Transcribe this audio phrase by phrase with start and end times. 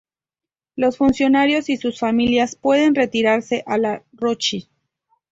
[0.75, 4.67] Los funcionarios y sus familias pueden retirarse a La Rochelle.